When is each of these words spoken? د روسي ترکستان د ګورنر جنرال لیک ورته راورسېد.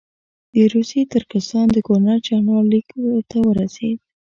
د 0.53 0.55
روسي 0.73 1.01
ترکستان 1.13 1.65
د 1.71 1.77
ګورنر 1.87 2.17
جنرال 2.27 2.65
لیک 2.71 2.87
ورته 3.13 3.37
راورسېد. 3.55 3.97